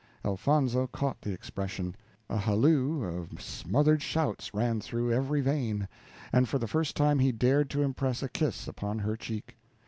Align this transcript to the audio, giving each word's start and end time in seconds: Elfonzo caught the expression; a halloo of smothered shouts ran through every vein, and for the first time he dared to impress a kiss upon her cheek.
Elfonzo 0.25 0.87
caught 0.87 1.21
the 1.21 1.31
expression; 1.31 1.95
a 2.27 2.35
halloo 2.39 3.03
of 3.05 3.39
smothered 3.39 4.01
shouts 4.01 4.51
ran 4.51 4.81
through 4.81 5.13
every 5.13 5.41
vein, 5.41 5.87
and 6.33 6.49
for 6.49 6.57
the 6.57 6.67
first 6.67 6.97
time 6.97 7.19
he 7.19 7.31
dared 7.31 7.69
to 7.69 7.83
impress 7.83 8.23
a 8.23 8.27
kiss 8.29 8.67
upon 8.67 8.97
her 8.97 9.15
cheek. 9.15 9.57